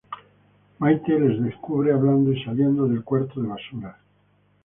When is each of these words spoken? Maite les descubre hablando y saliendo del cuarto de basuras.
Maite 0.79 1.09
les 1.19 1.37
descubre 1.43 1.91
hablando 1.93 2.31
y 2.33 2.43
saliendo 2.43 2.87
del 2.87 3.03
cuarto 3.03 3.39
de 3.39 3.49
basuras. 3.49 3.97